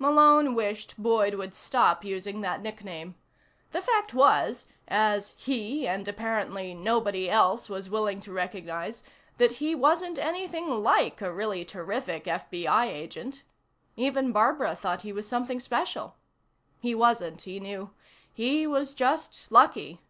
Malone 0.00 0.56
wished 0.56 1.00
Boyd 1.00 1.34
would 1.34 1.54
stop 1.54 2.04
using 2.04 2.40
that 2.40 2.60
nickname. 2.60 3.14
The 3.70 3.80
fact 3.80 4.12
was 4.12 4.66
as 4.88 5.32
he, 5.36 5.86
and 5.86 6.08
apparently 6.08 6.74
nobody 6.74 7.30
else, 7.30 7.68
was 7.68 7.88
willing 7.88 8.20
to 8.22 8.32
recognize 8.32 9.04
that 9.38 9.52
he 9.62 9.76
wasn't 9.76 10.18
anything 10.18 10.68
like 10.82 11.22
a 11.22 11.32
really 11.32 11.64
terrific 11.64 12.24
FBI 12.24 12.86
agent. 12.86 13.44
Even 13.94 14.32
Barbara 14.32 14.74
thought 14.74 15.02
he 15.02 15.12
was 15.12 15.28
something 15.28 15.60
special. 15.60 16.16
He 16.80 16.92
wasn't, 16.92 17.42
he 17.42 17.60
knew. 17.60 17.90
He 18.34 18.66
was 18.66 18.92
just 18.92 19.52
lucky. 19.52 20.00